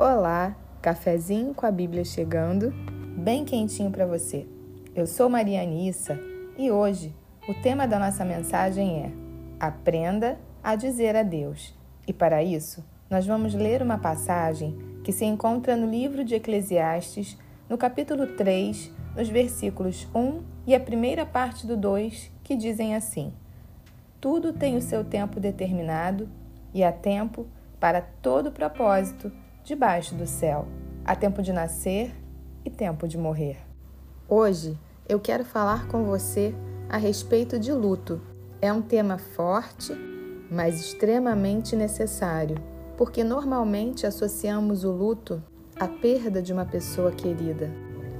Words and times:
Olá, 0.00 0.54
cafezinho 0.80 1.52
com 1.52 1.66
a 1.66 1.72
Bíblia 1.72 2.04
chegando, 2.04 2.72
bem 3.16 3.44
quentinho 3.44 3.90
para 3.90 4.06
você. 4.06 4.46
Eu 4.94 5.08
sou 5.08 5.28
Maria 5.28 5.60
Anissa 5.60 6.16
e 6.56 6.70
hoje 6.70 7.12
o 7.48 7.54
tema 7.62 7.84
da 7.84 7.98
nossa 7.98 8.24
mensagem 8.24 9.02
é 9.02 9.10
Aprenda 9.58 10.38
a 10.62 10.76
dizer 10.76 11.16
adeus. 11.16 11.74
E 12.06 12.12
para 12.12 12.44
isso, 12.44 12.84
nós 13.10 13.26
vamos 13.26 13.54
ler 13.54 13.82
uma 13.82 13.98
passagem 13.98 14.78
que 15.02 15.10
se 15.10 15.24
encontra 15.24 15.76
no 15.76 15.90
livro 15.90 16.22
de 16.22 16.36
Eclesiastes, 16.36 17.36
no 17.68 17.76
capítulo 17.76 18.24
3, 18.24 18.92
nos 19.16 19.28
versículos 19.28 20.06
1 20.14 20.42
e 20.64 20.76
a 20.76 20.80
primeira 20.80 21.26
parte 21.26 21.66
do 21.66 21.76
2, 21.76 22.30
que 22.44 22.54
dizem 22.54 22.94
assim: 22.94 23.32
Tudo 24.20 24.52
tem 24.52 24.76
o 24.76 24.80
seu 24.80 25.02
tempo 25.02 25.40
determinado 25.40 26.28
e 26.72 26.84
há 26.84 26.92
tempo 26.92 27.48
para 27.80 28.00
todo 28.00 28.52
propósito 28.52 29.32
debaixo 29.68 30.14
do 30.14 30.26
céu. 30.26 30.66
Há 31.04 31.14
tempo 31.14 31.42
de 31.42 31.52
nascer 31.52 32.14
e 32.64 32.70
tempo 32.70 33.06
de 33.06 33.18
morrer. 33.18 33.58
Hoje 34.26 34.78
eu 35.06 35.20
quero 35.20 35.44
falar 35.44 35.86
com 35.88 36.04
você 36.04 36.54
a 36.88 36.96
respeito 36.96 37.58
de 37.58 37.70
luto. 37.70 38.18
É 38.62 38.72
um 38.72 38.80
tema 38.80 39.18
forte, 39.18 39.92
mas 40.50 40.80
extremamente 40.80 41.76
necessário, 41.76 42.56
porque 42.96 43.22
normalmente 43.22 44.06
associamos 44.06 44.84
o 44.84 44.90
luto 44.90 45.42
à 45.78 45.86
perda 45.86 46.40
de 46.40 46.50
uma 46.50 46.64
pessoa 46.64 47.12
querida. 47.12 47.70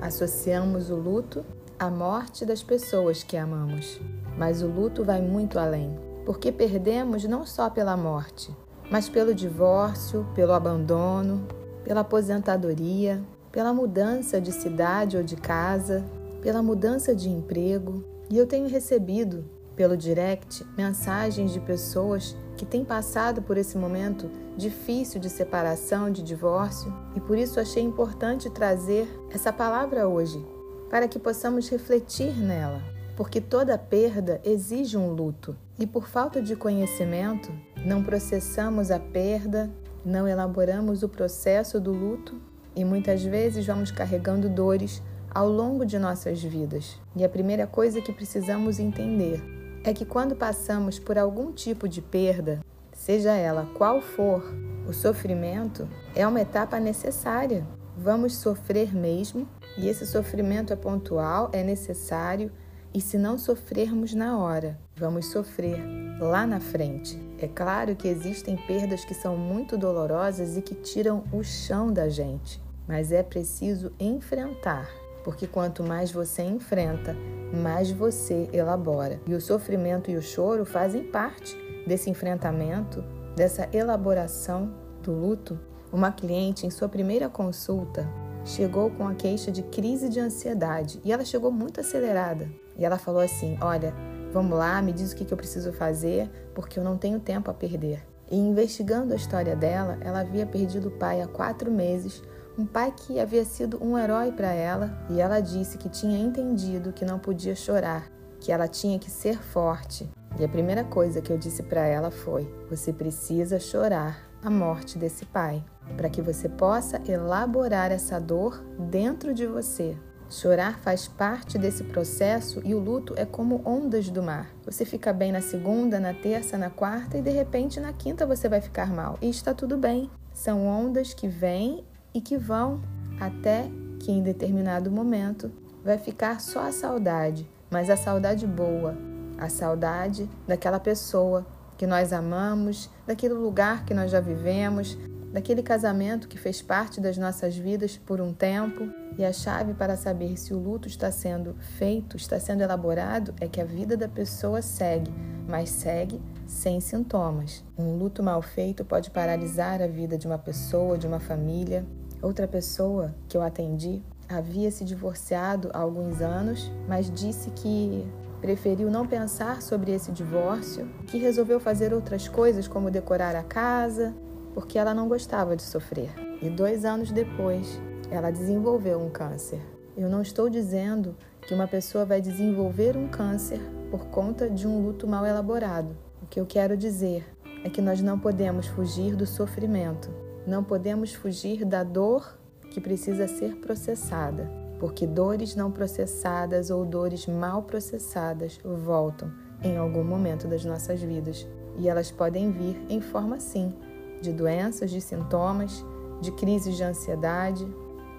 Associamos 0.02 0.90
o 0.90 0.96
luto 0.96 1.46
à 1.78 1.88
morte 1.88 2.44
das 2.44 2.62
pessoas 2.62 3.22
que 3.22 3.38
amamos. 3.38 3.98
Mas 4.36 4.60
o 4.60 4.66
luto 4.66 5.02
vai 5.02 5.22
muito 5.22 5.58
além, 5.58 5.98
porque 6.26 6.52
perdemos 6.52 7.24
não 7.24 7.46
só 7.46 7.70
pela 7.70 7.96
morte, 7.96 8.54
mas 8.90 9.08
pelo 9.08 9.34
divórcio, 9.34 10.26
pelo 10.34 10.52
abandono, 10.52 11.46
pela 11.84 12.00
aposentadoria, 12.00 13.22
pela 13.50 13.72
mudança 13.72 14.40
de 14.40 14.52
cidade 14.52 15.16
ou 15.16 15.22
de 15.22 15.36
casa, 15.36 16.04
pela 16.40 16.62
mudança 16.62 17.14
de 17.14 17.28
emprego. 17.28 18.04
E 18.30 18.36
eu 18.36 18.46
tenho 18.46 18.68
recebido 18.68 19.44
pelo 19.74 19.96
direct 19.96 20.66
mensagens 20.76 21.52
de 21.52 21.60
pessoas 21.60 22.36
que 22.56 22.66
têm 22.66 22.84
passado 22.84 23.40
por 23.40 23.56
esse 23.56 23.78
momento 23.78 24.28
difícil 24.56 25.20
de 25.20 25.30
separação, 25.30 26.10
de 26.10 26.20
divórcio, 26.20 26.92
e 27.14 27.20
por 27.20 27.38
isso 27.38 27.60
achei 27.60 27.82
importante 27.82 28.50
trazer 28.50 29.08
essa 29.30 29.52
palavra 29.52 30.08
hoje, 30.08 30.44
para 30.90 31.06
que 31.06 31.18
possamos 31.18 31.68
refletir 31.68 32.36
nela, 32.36 32.82
porque 33.16 33.40
toda 33.40 33.78
perda 33.78 34.40
exige 34.44 34.96
um 34.96 35.12
luto, 35.12 35.56
e 35.78 35.86
por 35.86 36.08
falta 36.08 36.42
de 36.42 36.56
conhecimento, 36.56 37.52
não 37.84 38.02
processamos 38.02 38.90
a 38.90 38.98
perda, 38.98 39.70
não 40.04 40.26
elaboramos 40.26 41.02
o 41.02 41.08
processo 41.08 41.80
do 41.80 41.92
luto 41.92 42.40
e 42.74 42.84
muitas 42.84 43.22
vezes 43.22 43.66
vamos 43.66 43.90
carregando 43.90 44.48
dores 44.48 45.02
ao 45.30 45.48
longo 45.48 45.84
de 45.84 45.98
nossas 45.98 46.42
vidas. 46.42 46.98
E 47.14 47.24
a 47.24 47.28
primeira 47.28 47.66
coisa 47.66 48.00
que 48.00 48.12
precisamos 48.12 48.78
entender 48.78 49.42
é 49.84 49.92
que 49.92 50.04
quando 50.04 50.34
passamos 50.34 50.98
por 50.98 51.18
algum 51.18 51.52
tipo 51.52 51.88
de 51.88 52.00
perda, 52.00 52.60
seja 52.92 53.32
ela 53.32 53.68
qual 53.74 54.00
for, 54.00 54.42
o 54.86 54.92
sofrimento 54.92 55.88
é 56.14 56.26
uma 56.26 56.40
etapa 56.40 56.80
necessária. 56.80 57.66
Vamos 57.96 58.36
sofrer 58.36 58.94
mesmo, 58.94 59.46
e 59.76 59.88
esse 59.88 60.06
sofrimento 60.06 60.72
é 60.72 60.76
pontual, 60.76 61.50
é 61.52 61.62
necessário, 61.62 62.50
e 62.94 63.00
se 63.00 63.18
não 63.18 63.36
sofrermos 63.36 64.14
na 64.14 64.38
hora, 64.38 64.78
vamos 64.96 65.26
sofrer 65.26 66.07
lá 66.20 66.46
na 66.46 66.60
frente. 66.60 67.18
É 67.38 67.46
claro 67.46 67.94
que 67.94 68.08
existem 68.08 68.56
perdas 68.56 69.04
que 69.04 69.14
são 69.14 69.36
muito 69.36 69.76
dolorosas 69.76 70.56
e 70.56 70.62
que 70.62 70.74
tiram 70.74 71.24
o 71.32 71.42
chão 71.42 71.92
da 71.92 72.08
gente, 72.08 72.60
mas 72.86 73.12
é 73.12 73.22
preciso 73.22 73.92
enfrentar, 73.98 74.88
porque 75.24 75.46
quanto 75.46 75.82
mais 75.82 76.10
você 76.10 76.42
enfrenta, 76.42 77.16
mais 77.62 77.90
você 77.90 78.48
elabora. 78.52 79.20
E 79.26 79.34
o 79.34 79.40
sofrimento 79.40 80.10
e 80.10 80.16
o 80.16 80.22
choro 80.22 80.64
fazem 80.64 81.04
parte 81.04 81.56
desse 81.86 82.10
enfrentamento, 82.10 83.02
dessa 83.36 83.68
elaboração 83.72 84.74
do 85.02 85.12
luto. 85.12 85.58
Uma 85.92 86.12
cliente, 86.12 86.66
em 86.66 86.70
sua 86.70 86.88
primeira 86.88 87.28
consulta, 87.30 88.06
chegou 88.44 88.90
com 88.90 89.06
a 89.06 89.14
queixa 89.14 89.50
de 89.50 89.62
crise 89.62 90.08
de 90.08 90.20
ansiedade 90.20 91.00
e 91.04 91.12
ela 91.12 91.24
chegou 91.24 91.50
muito 91.50 91.80
acelerada. 91.80 92.50
E 92.76 92.84
ela 92.84 92.98
falou 92.98 93.20
assim: 93.22 93.56
Olha, 93.60 93.94
vamos 94.32 94.56
lá, 94.56 94.80
me 94.82 94.92
diz 94.92 95.12
o 95.12 95.16
que 95.16 95.32
eu 95.32 95.36
preciso 95.36 95.72
fazer, 95.72 96.30
porque 96.54 96.78
eu 96.78 96.84
não 96.84 96.96
tenho 96.96 97.20
tempo 97.20 97.50
a 97.50 97.54
perder. 97.54 98.06
E 98.30 98.36
investigando 98.36 99.12
a 99.12 99.16
história 99.16 99.56
dela, 99.56 99.98
ela 100.00 100.20
havia 100.20 100.46
perdido 100.46 100.88
o 100.88 100.98
pai 100.98 101.22
há 101.22 101.26
quatro 101.26 101.70
meses, 101.70 102.22
um 102.58 102.66
pai 102.66 102.92
que 102.94 103.18
havia 103.18 103.44
sido 103.44 103.82
um 103.82 103.96
herói 103.96 104.32
para 104.32 104.52
ela, 104.52 104.98
e 105.08 105.20
ela 105.20 105.40
disse 105.40 105.78
que 105.78 105.88
tinha 105.88 106.18
entendido 106.18 106.92
que 106.92 107.04
não 107.04 107.18
podia 107.18 107.54
chorar, 107.54 108.10
que 108.40 108.52
ela 108.52 108.68
tinha 108.68 108.98
que 108.98 109.10
ser 109.10 109.38
forte. 109.38 110.10
E 110.38 110.44
a 110.44 110.48
primeira 110.48 110.84
coisa 110.84 111.20
que 111.20 111.32
eu 111.32 111.38
disse 111.38 111.62
para 111.62 111.86
ela 111.86 112.10
foi: 112.10 112.52
Você 112.68 112.92
precisa 112.92 113.58
chorar 113.58 114.28
a 114.42 114.50
morte 114.50 114.98
desse 114.98 115.24
pai, 115.24 115.64
para 115.96 116.10
que 116.10 116.22
você 116.22 116.48
possa 116.48 117.00
elaborar 117.08 117.90
essa 117.90 118.20
dor 118.20 118.62
dentro 118.78 119.32
de 119.32 119.46
você. 119.46 119.96
Chorar 120.30 120.78
faz 120.80 121.08
parte 121.08 121.56
desse 121.56 121.84
processo 121.84 122.60
e 122.62 122.74
o 122.74 122.78
luto 122.78 123.14
é 123.16 123.24
como 123.24 123.62
ondas 123.64 124.10
do 124.10 124.22
mar. 124.22 124.50
Você 124.64 124.84
fica 124.84 125.10
bem 125.12 125.32
na 125.32 125.40
segunda, 125.40 125.98
na 125.98 126.12
terça, 126.12 126.58
na 126.58 126.68
quarta 126.68 127.16
e 127.16 127.22
de 127.22 127.30
repente 127.30 127.80
na 127.80 127.92
quinta 127.94 128.26
você 128.26 128.48
vai 128.48 128.60
ficar 128.60 128.92
mal. 128.92 129.18
E 129.22 129.30
está 129.30 129.54
tudo 129.54 129.78
bem. 129.78 130.10
São 130.34 130.66
ondas 130.66 131.14
que 131.14 131.26
vêm 131.26 131.82
e 132.12 132.20
que 132.20 132.36
vão 132.36 132.82
até 133.18 133.70
que 134.00 134.12
em 134.12 134.22
determinado 134.22 134.90
momento 134.90 135.50
vai 135.82 135.96
ficar 135.96 136.40
só 136.40 136.60
a 136.60 136.72
saudade, 136.72 137.48
mas 137.70 137.88
a 137.88 137.96
saudade 137.96 138.46
boa, 138.46 138.96
a 139.38 139.48
saudade 139.48 140.28
daquela 140.46 140.78
pessoa 140.78 141.46
que 141.78 141.86
nós 141.86 142.12
amamos, 142.12 142.90
daquele 143.06 143.34
lugar 143.34 143.84
que 143.84 143.94
nós 143.94 144.10
já 144.10 144.20
vivemos, 144.20 144.98
daquele 145.32 145.62
casamento 145.62 146.28
que 146.28 146.38
fez 146.38 146.62
parte 146.62 147.00
das 147.00 147.16
nossas 147.16 147.56
vidas 147.56 147.96
por 147.96 148.20
um 148.20 148.32
tempo. 148.32 148.88
E 149.16 149.24
a 149.24 149.32
chave 149.32 149.74
para 149.74 149.96
saber 149.96 150.36
se 150.38 150.54
o 150.54 150.58
luto 150.58 150.86
está 150.86 151.10
sendo 151.10 151.54
feito, 151.76 152.16
está 152.16 152.38
sendo 152.38 152.62
elaborado, 152.62 153.34
é 153.40 153.48
que 153.48 153.60
a 153.60 153.64
vida 153.64 153.96
da 153.96 154.08
pessoa 154.08 154.62
segue, 154.62 155.12
mas 155.48 155.70
segue 155.70 156.20
sem 156.46 156.80
sintomas. 156.80 157.64
Um 157.76 157.96
luto 157.96 158.22
mal 158.22 158.40
feito 158.40 158.84
pode 158.84 159.10
paralisar 159.10 159.82
a 159.82 159.86
vida 159.86 160.16
de 160.16 160.26
uma 160.26 160.38
pessoa, 160.38 160.96
de 160.96 161.06
uma 161.06 161.20
família. 161.20 161.84
Outra 162.22 162.46
pessoa 162.46 163.14
que 163.28 163.36
eu 163.36 163.42
atendi 163.42 164.02
havia 164.28 164.70
se 164.70 164.84
divorciado 164.84 165.70
há 165.72 165.78
alguns 165.78 166.20
anos, 166.20 166.70
mas 166.86 167.10
disse 167.10 167.50
que 167.50 168.06
preferiu 168.40 168.90
não 168.90 169.06
pensar 169.06 169.62
sobre 169.62 169.92
esse 169.92 170.12
divórcio, 170.12 170.88
que 171.06 171.18
resolveu 171.18 171.58
fazer 171.58 171.92
outras 171.92 172.28
coisas 172.28 172.68
como 172.68 172.90
decorar 172.90 173.34
a 173.34 173.42
casa, 173.42 174.14
porque 174.58 174.76
ela 174.76 174.92
não 174.92 175.06
gostava 175.06 175.54
de 175.54 175.62
sofrer. 175.62 176.10
E 176.42 176.50
dois 176.50 176.84
anos 176.84 177.12
depois, 177.12 177.80
ela 178.10 178.32
desenvolveu 178.32 179.00
um 179.00 179.08
câncer. 179.08 179.60
Eu 179.96 180.10
não 180.10 180.20
estou 180.20 180.50
dizendo 180.50 181.14
que 181.46 181.54
uma 181.54 181.68
pessoa 181.68 182.04
vai 182.04 182.20
desenvolver 182.20 182.96
um 182.96 183.06
câncer 183.06 183.60
por 183.88 184.06
conta 184.06 184.50
de 184.50 184.66
um 184.66 184.82
luto 184.82 185.06
mal 185.06 185.24
elaborado. 185.24 185.96
O 186.20 186.26
que 186.26 186.40
eu 186.40 186.44
quero 186.44 186.76
dizer 186.76 187.24
é 187.62 187.70
que 187.70 187.80
nós 187.80 188.02
não 188.02 188.18
podemos 188.18 188.66
fugir 188.66 189.14
do 189.14 189.26
sofrimento, 189.26 190.10
não 190.44 190.64
podemos 190.64 191.14
fugir 191.14 191.64
da 191.64 191.84
dor 191.84 192.36
que 192.68 192.80
precisa 192.80 193.28
ser 193.28 193.58
processada 193.58 194.50
porque 194.80 195.06
dores 195.06 195.54
não 195.56 195.70
processadas 195.70 196.70
ou 196.70 196.84
dores 196.84 197.26
mal 197.26 197.62
processadas 197.62 198.60
voltam 198.64 199.32
em 199.62 199.76
algum 199.76 200.04
momento 200.04 200.46
das 200.46 200.64
nossas 200.64 201.00
vidas 201.00 201.46
e 201.76 201.88
elas 201.88 202.10
podem 202.12 202.52
vir 202.52 202.76
em 202.88 203.00
forma 203.00 203.40
sim 203.40 203.74
de 204.20 204.32
doenças, 204.32 204.90
de 204.90 205.00
sintomas, 205.00 205.84
de 206.20 206.32
crises 206.32 206.76
de 206.76 206.82
ansiedade, 206.82 207.66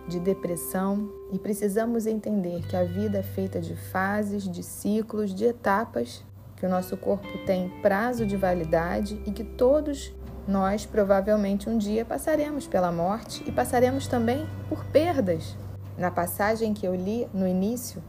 de 0.07 0.19
depressão 0.19 1.09
e 1.31 1.37
precisamos 1.37 2.05
entender 2.05 2.65
que 2.67 2.75
a 2.75 2.83
vida 2.83 3.19
é 3.19 3.23
feita 3.23 3.61
de 3.61 3.75
fases, 3.75 4.43
de 4.49 4.63
ciclos, 4.63 5.33
de 5.33 5.45
etapas, 5.45 6.23
que 6.55 6.65
o 6.65 6.69
nosso 6.69 6.97
corpo 6.97 7.27
tem 7.45 7.69
prazo 7.81 8.25
de 8.25 8.35
validade 8.35 9.21
e 9.25 9.31
que 9.31 9.43
todos 9.43 10.13
nós 10.47 10.85
provavelmente 10.85 11.69
um 11.69 11.77
dia 11.77 12.03
passaremos 12.03 12.67
pela 12.67 12.91
morte 12.91 13.43
e 13.47 13.51
passaremos 13.51 14.07
também 14.07 14.47
por 14.67 14.83
perdas, 14.85 15.55
na 15.97 16.09
passagem 16.09 16.73
que 16.73 16.87
eu 16.87 16.95
li 16.95 17.27
no 17.33 17.47
início, 17.47 18.01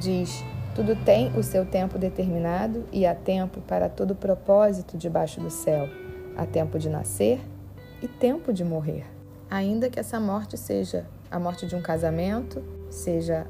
diz: 0.00 0.42
Tudo 0.74 0.96
tem 1.04 1.30
o 1.38 1.42
seu 1.42 1.64
tempo 1.64 1.98
determinado 1.98 2.84
e 2.90 3.06
há 3.06 3.14
tempo 3.14 3.60
para 3.60 3.88
todo 3.88 4.14
propósito 4.14 4.98
debaixo 4.98 5.40
do 5.40 5.50
céu. 5.50 6.03
Há 6.36 6.46
tempo 6.46 6.78
de 6.78 6.88
nascer 6.88 7.40
e 8.02 8.08
tempo 8.08 8.52
de 8.52 8.64
morrer. 8.64 9.06
Ainda 9.50 9.88
que 9.88 10.00
essa 10.00 10.18
morte 10.18 10.56
seja 10.56 11.06
a 11.30 11.38
morte 11.38 11.66
de 11.66 11.76
um 11.76 11.82
casamento, 11.82 12.62
seja 12.90 13.46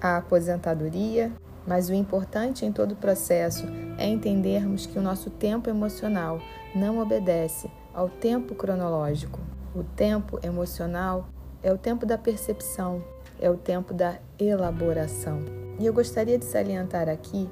a 0.00 0.16
aposentadoria, 0.18 1.32
mas 1.66 1.88
o 1.88 1.94
importante 1.94 2.64
em 2.64 2.72
todo 2.72 2.92
o 2.92 2.96
processo 2.96 3.66
é 3.98 4.06
entendermos 4.06 4.86
que 4.86 4.98
o 4.98 5.02
nosso 5.02 5.28
tempo 5.30 5.68
emocional 5.68 6.40
não 6.74 6.98
obedece 6.98 7.70
ao 7.92 8.08
tempo 8.08 8.54
cronológico. 8.54 9.40
O 9.74 9.82
tempo 9.82 10.38
emocional 10.42 11.28
é 11.62 11.72
o 11.72 11.78
tempo 11.78 12.06
da 12.06 12.16
percepção, 12.16 13.04
é 13.40 13.50
o 13.50 13.56
tempo 13.56 13.92
da 13.92 14.18
elaboração. 14.38 15.44
E 15.78 15.86
eu 15.86 15.92
gostaria 15.92 16.38
de 16.38 16.44
salientar 16.44 17.08
aqui 17.08 17.48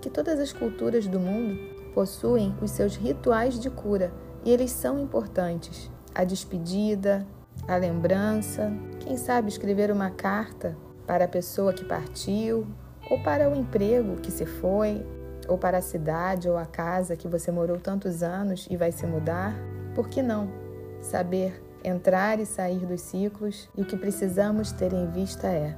que 0.00 0.10
todas 0.10 0.38
as 0.40 0.52
culturas 0.52 1.06
do 1.06 1.20
mundo 1.20 1.58
possuem 1.94 2.54
os 2.60 2.70
seus 2.70 2.96
rituais 2.96 3.58
de 3.58 3.70
cura 3.70 4.12
e 4.44 4.50
eles 4.50 4.70
são 4.70 4.98
importantes. 4.98 5.90
A 6.14 6.24
despedida, 6.24 7.26
a 7.66 7.76
lembrança, 7.76 8.72
quem 9.00 9.16
sabe 9.16 9.48
escrever 9.48 9.90
uma 9.90 10.10
carta 10.10 10.76
para 11.06 11.24
a 11.24 11.28
pessoa 11.28 11.72
que 11.72 11.84
partiu, 11.84 12.66
ou 13.10 13.22
para 13.22 13.50
o 13.50 13.54
emprego 13.54 14.16
que 14.16 14.30
se 14.30 14.46
foi, 14.46 15.04
ou 15.48 15.58
para 15.58 15.78
a 15.78 15.82
cidade 15.82 16.48
ou 16.48 16.56
a 16.56 16.66
casa 16.66 17.16
que 17.16 17.28
você 17.28 17.50
morou 17.50 17.78
tantos 17.78 18.22
anos 18.22 18.66
e 18.70 18.76
vai 18.76 18.92
se 18.92 19.06
mudar. 19.06 19.54
Por 19.94 20.08
que 20.08 20.22
não? 20.22 20.48
Saber 21.00 21.62
entrar 21.84 22.38
e 22.38 22.46
sair 22.46 22.86
dos 22.86 23.00
ciclos 23.00 23.68
e 23.76 23.82
o 23.82 23.84
que 23.84 23.96
precisamos 23.96 24.72
ter 24.72 24.92
em 24.92 25.10
vista 25.10 25.48
é: 25.48 25.76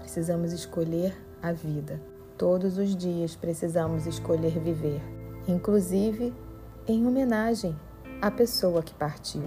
precisamos 0.00 0.52
escolher 0.52 1.14
a 1.42 1.52
vida. 1.52 2.00
Todos 2.38 2.78
os 2.78 2.96
dias 2.96 3.36
precisamos 3.36 4.06
escolher 4.06 4.58
viver, 4.58 5.02
inclusive 5.48 6.32
em 6.86 7.06
homenagem 7.06 7.76
à 8.20 8.30
pessoa 8.30 8.82
que 8.82 8.94
partiu. 8.94 9.42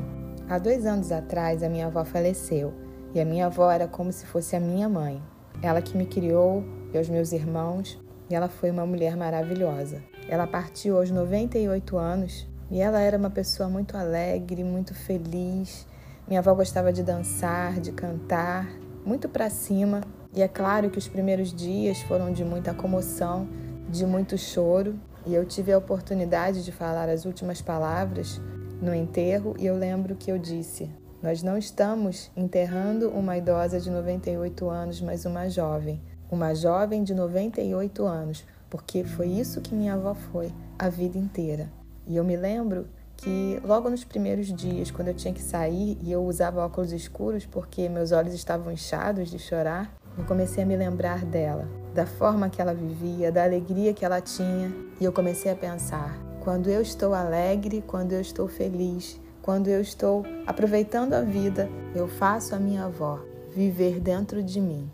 Há 0.50 0.58
dois 0.58 0.86
anos 0.86 1.12
atrás, 1.12 1.64
a 1.64 1.70
minha 1.70 1.88
avó 1.88 2.04
faleceu 2.06 2.74
e 3.14 3.20
a 3.20 3.26
minha 3.26 3.46
avó 3.46 3.72
era 3.72 3.88
como 3.88 4.12
se 4.12 4.26
fosse 4.26 4.56
a 4.56 4.60
minha 4.60 4.90
mãe. 4.90 5.22
Ela 5.62 5.82
que 5.82 5.98
me 5.98 6.06
criou 6.06 6.64
e 6.94 6.98
os 6.98 7.10
meus 7.10 7.32
irmãos, 7.32 8.00
e 8.30 8.36
ela 8.36 8.48
foi 8.48 8.70
uma 8.72 8.86
mulher 8.86 9.16
maravilhosa. 9.16 10.04
Ela 10.28 10.46
partiu 10.46 10.98
aos 10.98 11.12
98 11.12 11.98
anos 11.98 12.48
e 12.70 12.80
ela 12.82 13.00
era 13.00 13.18
uma 13.18 13.30
pessoa 13.30 13.70
muito 13.70 13.96
alegre, 13.96 14.64
muito 14.64 14.94
feliz. 14.94 15.88
Minha 16.28 16.40
avó 16.40 16.54
gostava 16.54 16.92
de 16.92 17.04
dançar, 17.04 17.80
de 17.80 17.92
cantar, 17.92 18.68
muito 19.06 19.30
para 19.30 19.50
cima. 19.50 20.02
E 20.34 20.42
é 20.42 20.48
claro 20.48 20.90
que 20.90 20.98
os 20.98 21.08
primeiros 21.08 21.54
dias 21.54 22.02
foram 22.02 22.34
de 22.34 22.44
muita 22.44 22.74
comoção, 22.74 23.48
de 23.88 24.06
muito 24.06 24.38
choro. 24.38 24.96
E 25.26 25.34
eu 25.34 25.44
tive 25.44 25.74
a 25.74 25.78
oportunidade 25.78 26.64
de 26.64 26.72
falar 26.72 27.10
as 27.10 27.26
últimas 27.26 27.62
palavras 27.62 28.40
no 28.82 28.94
enterro 28.94 29.56
e 29.58 29.66
eu 29.66 29.76
lembro 29.76 30.16
que 30.16 30.32
eu 30.32 30.38
disse: 30.38 30.90
Nós 31.22 31.42
não 31.42 31.58
estamos 31.58 32.32
enterrando 32.36 33.10
uma 33.10 33.36
idosa 33.36 33.80
de 33.80 33.90
98 33.90 34.70
anos, 34.70 35.02
mas 35.02 35.26
uma 35.26 35.50
jovem. 35.50 36.00
Uma 36.30 36.54
jovem 36.54 37.04
de 37.04 37.14
98 37.14 38.06
anos, 38.06 38.46
porque 38.70 39.04
foi 39.04 39.28
isso 39.28 39.62
que 39.62 39.74
minha 39.74 39.94
avó 39.94 40.14
foi 40.14 40.52
a 40.78 40.90
vida 40.90 41.18
inteira. 41.18 41.72
E 42.08 42.16
eu 42.16 42.24
me 42.24 42.36
lembro 42.36 42.88
que 43.18 43.60
logo 43.64 43.90
nos 43.90 44.04
primeiros 44.04 44.54
dias, 44.54 44.92
quando 44.92 45.08
eu 45.08 45.14
tinha 45.14 45.34
que 45.34 45.42
sair 45.42 45.98
e 46.02 46.12
eu 46.12 46.24
usava 46.24 46.64
óculos 46.64 46.92
escuros 46.92 47.46
porque 47.46 47.88
meus 47.90 48.12
olhos 48.12 48.34
estavam 48.34 48.72
inchados 48.72 49.30
de 49.30 49.40
chorar, 49.40 49.96
eu 50.18 50.26
comecei 50.26 50.64
a 50.64 50.66
me 50.66 50.76
lembrar 50.76 51.26
dela, 51.26 51.68
da 51.96 52.06
forma 52.06 52.50
que 52.50 52.62
ela 52.62 52.74
vivia, 52.74 53.32
da 53.32 53.46
alegria 53.46 53.94
que 53.94 54.04
ela 54.04 54.20
tinha, 54.20 54.70
e 55.00 55.06
eu 55.06 55.14
comecei 55.14 55.50
a 55.50 55.56
pensar: 55.56 56.20
quando 56.44 56.70
eu 56.70 56.82
estou 56.82 57.14
alegre, 57.14 57.82
quando 57.88 58.12
eu 58.12 58.20
estou 58.20 58.50
feliz, 58.50 59.20
quando 59.42 59.70
eu 59.70 59.80
estou 59.80 60.26
aproveitando 60.46 61.14
a 61.14 61.22
vida, 61.22 61.70
eu 61.96 62.06
faço 62.08 62.54
a 62.54 62.60
minha 62.60 62.84
avó 62.84 63.22
viver 63.56 64.02
dentro 64.02 64.44
de 64.44 64.60
mim. 64.60 64.92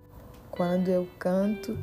Quando 0.51 0.89
eu 0.89 1.07
canto, 1.17 1.75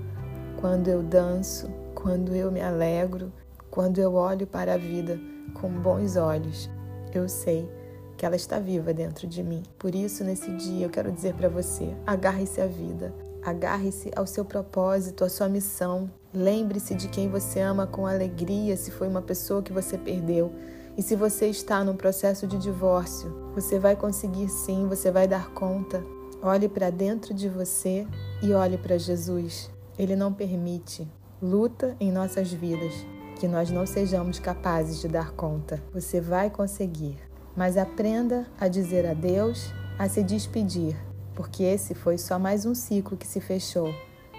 quando 0.61 0.87
eu 0.87 1.03
danço, 1.03 1.69
quando 1.97 2.33
eu 2.37 2.53
me 2.53 2.61
alegro, 2.61 3.33
quando 3.71 3.99
eu 3.99 4.15
olho 4.15 4.47
para 4.47 4.75
a 4.75 4.79
vida 4.79 5.19
com 5.53 5.69
bons 5.69 6.15
olhos, 6.15 6.71
eu 7.13 7.29
sei 7.29 7.69
que 8.17 8.25
ela 8.25 8.37
está 8.37 8.61
viva 8.61 8.95
dentro 8.95 9.27
de 9.27 9.43
mim. 9.43 9.65
Por 9.79 9.95
isso, 9.95 10.23
nesse 10.23 10.53
dia, 10.53 10.87
eu 10.87 10.91
quero 10.91 11.11
dizer 11.11 11.35
para 11.35 11.49
você: 11.49 11.93
agarre-se 12.07 12.61
à 12.61 12.67
vida, 12.67 13.13
agarre-se 13.43 14.11
ao 14.15 14.27
seu 14.27 14.45
propósito, 14.45 15.25
à 15.25 15.29
sua 15.29 15.49
missão. 15.49 16.11
Lembre-se 16.33 16.95
de 16.95 17.09
quem 17.09 17.29
você 17.29 17.61
ama 17.61 17.87
com 17.87 18.07
alegria 18.07 18.77
se 18.77 18.91
foi 18.91 19.09
uma 19.09 19.23
pessoa 19.23 19.63
que 19.63 19.73
você 19.73 19.97
perdeu. 19.97 20.53
E 20.97 21.03
se 21.03 21.15
você 21.15 21.47
está 21.47 21.85
num 21.85 21.97
processo 21.97 22.47
de 22.47 22.59
divórcio, 22.59 23.53
você 23.55 23.79
vai 23.79 23.95
conseguir 23.95 24.49
sim, 24.49 24.87
você 24.89 25.11
vai 25.11 25.29
dar 25.29 25.51
conta. 25.51 26.05
Olhe 26.43 26.69
para 26.69 26.91
dentro 26.91 27.33
de 27.33 27.49
você 27.49 28.07
e 28.43 28.53
olhe 28.53 28.77
para 28.77 28.99
Jesus. 28.99 29.71
Ele 29.99 30.15
não 30.15 30.33
permite 30.33 31.09
luta 31.41 31.97
em 32.01 32.11
nossas 32.11 32.53
vidas 32.53 32.93
que 33.39 33.47
nós 33.47 33.71
não 33.71 33.87
sejamos 33.87 34.39
capazes 34.39 35.01
de 35.01 35.09
dar 35.09 35.31
conta. 35.33 35.83
Você 35.95 36.21
vai 36.21 36.51
conseguir. 36.51 37.17
Mas 37.57 37.77
aprenda 37.77 38.47
a 38.59 38.69
dizer 38.69 39.07
adeus, 39.07 39.73
a 39.99 40.09
se 40.09 40.23
despedir, 40.23 40.97
porque 41.39 41.63
esse 41.63 41.95
foi 41.95 42.19
só 42.19 42.37
mais 42.37 42.67
um 42.67 42.75
ciclo 42.75 43.17
que 43.17 43.25
se 43.25 43.41
fechou, 43.41 43.95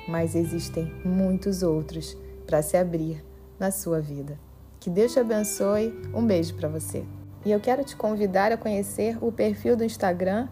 mas 0.05 0.35
existem 0.35 0.93
muitos 1.05 1.63
outros 1.63 2.17
para 2.45 2.61
se 2.61 2.75
abrir 2.75 3.23
na 3.57 3.71
sua 3.71 4.01
vida. 4.01 4.37
Que 4.81 4.89
Deus 4.89 5.13
te 5.13 5.19
abençoe. 5.21 5.97
Um 6.13 6.25
beijo 6.27 6.55
para 6.55 6.67
você. 6.67 7.05
E 7.45 7.51
eu 7.51 7.61
quero 7.61 7.85
te 7.85 7.95
convidar 7.95 8.51
a 8.51 8.57
conhecer 8.57 9.17
o 9.21 9.31
perfil 9.31 9.77
do 9.77 9.85
Instagram 9.85 10.49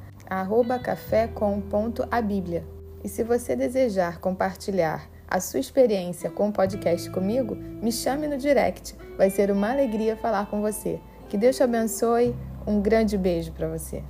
café.com.abíblia. 0.81 2.65
E 3.03 3.09
se 3.09 3.25
você 3.25 3.53
desejar 3.53 4.21
compartilhar 4.21 5.09
a 5.27 5.41
sua 5.41 5.59
experiência 5.59 6.29
com 6.29 6.47
o 6.47 6.53
podcast 6.53 7.09
comigo, 7.09 7.55
me 7.55 7.91
chame 7.91 8.25
no 8.25 8.37
direct. 8.37 8.95
Vai 9.17 9.29
ser 9.29 9.51
uma 9.51 9.71
alegria 9.71 10.15
falar 10.15 10.49
com 10.49 10.61
você. 10.61 10.97
Que 11.27 11.37
Deus 11.37 11.57
te 11.57 11.63
abençoe. 11.63 12.33
Um 12.65 12.79
grande 12.79 13.17
beijo 13.17 13.51
para 13.51 13.67
você. 13.67 14.01